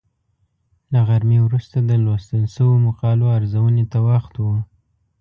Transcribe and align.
له 0.91 0.99
غرمې 1.07 1.39
وروسته 1.43 1.77
د 1.81 1.91
لوستل 2.03 2.43
شویو 2.53 2.83
مقالو 2.87 3.25
ارزونې 3.37 3.85
ته 3.91 3.97
وخت 4.09 4.33
و. 4.43 4.45